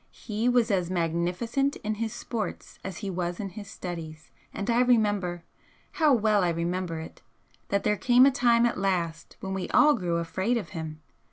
[0.15, 4.81] He was as magnificent in his sports as he was in his studies, and I
[4.81, 5.43] remember
[5.91, 7.21] how well I remember it!
[7.69, 11.03] that there came a time at last when we all grew afraid of him.